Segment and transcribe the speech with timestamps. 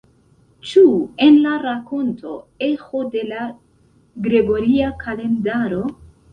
[0.69, 0.81] Ĉu
[1.25, 2.33] en la rakonto
[2.69, 3.45] eĥo de la
[4.29, 5.83] gregoria kalendaro?